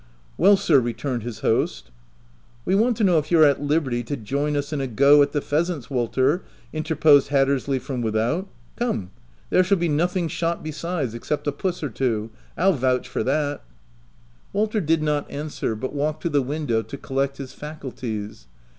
[0.01, 1.91] u Well, sir," returned his host."
[2.65, 5.31] We want to know if you're at liberty to join us in a go at
[5.31, 6.41] the pheasants, Walter,''
[6.73, 8.47] interposed Hattersley from without.
[8.77, 9.11] "Come!
[9.51, 13.57] there shall be nothing shot besides, except a puss or two; Pll vouch for that."
[13.57, 14.53] OF WILDFELL HALL.
[14.53, 18.47] 4/ Walter did not answer, but walked to the window to collect his faculties.